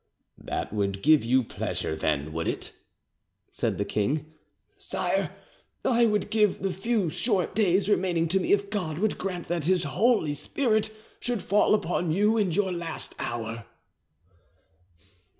[0.39, 2.71] "That would give you pleasure, then, would it?"
[3.51, 4.33] said the king.
[4.79, 5.29] "Sire,
[5.85, 9.67] I would give the few short days remaining to me if God would grant that
[9.67, 13.67] His Holy Spirit should fall upon you in your last hour."